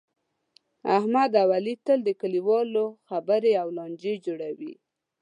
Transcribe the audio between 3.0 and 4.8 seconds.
خبرې او لانجې جوړوي.